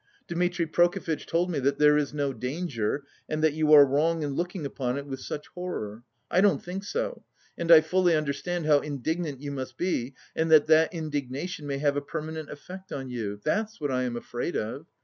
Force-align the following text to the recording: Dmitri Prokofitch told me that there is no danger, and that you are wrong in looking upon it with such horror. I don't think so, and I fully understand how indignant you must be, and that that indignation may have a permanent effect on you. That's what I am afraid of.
Dmitri 0.27 0.65
Prokofitch 0.65 1.27
told 1.27 1.51
me 1.51 1.59
that 1.59 1.77
there 1.77 1.95
is 1.95 2.11
no 2.11 2.33
danger, 2.33 3.03
and 3.29 3.43
that 3.43 3.53
you 3.53 3.71
are 3.71 3.85
wrong 3.85 4.23
in 4.23 4.33
looking 4.33 4.65
upon 4.65 4.97
it 4.97 5.05
with 5.05 5.19
such 5.19 5.45
horror. 5.49 6.01
I 6.31 6.41
don't 6.41 6.57
think 6.63 6.83
so, 6.83 7.23
and 7.55 7.71
I 7.71 7.81
fully 7.81 8.15
understand 8.15 8.65
how 8.65 8.79
indignant 8.79 9.41
you 9.41 9.51
must 9.51 9.77
be, 9.77 10.15
and 10.35 10.49
that 10.49 10.65
that 10.65 10.91
indignation 10.95 11.67
may 11.67 11.77
have 11.77 11.97
a 11.97 12.01
permanent 12.01 12.49
effect 12.49 12.91
on 12.91 13.11
you. 13.11 13.41
That's 13.43 13.79
what 13.79 13.91
I 13.91 14.01
am 14.05 14.15
afraid 14.15 14.55
of. 14.57 14.87